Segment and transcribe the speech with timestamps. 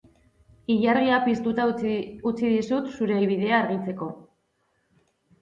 [0.75, 2.15] Ilargia piztuta utzi
[2.47, 4.11] dizut zure bidea argitzeko